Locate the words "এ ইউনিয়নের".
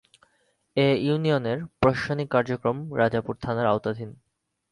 0.77-1.59